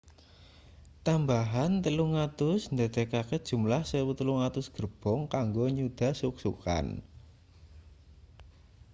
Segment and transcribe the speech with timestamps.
[1.05, 6.87] tambahan 300 ndadekake jumlah 1,300 gerbong kanggo nyuda suk-sukan